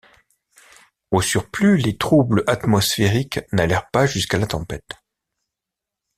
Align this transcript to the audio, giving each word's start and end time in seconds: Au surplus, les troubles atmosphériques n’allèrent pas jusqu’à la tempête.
Au 1.11 1.21
surplus, 1.21 1.77
les 1.77 1.95
troubles 1.95 2.43
atmosphériques 2.47 3.39
n’allèrent 3.53 3.91
pas 3.91 4.07
jusqu’à 4.07 4.39
la 4.39 4.47
tempête. 4.47 4.95